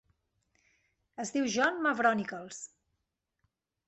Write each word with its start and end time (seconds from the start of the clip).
Es 1.23 1.31
diu 1.35 1.45
John 1.55 1.77
Mavronicles. 1.83 2.63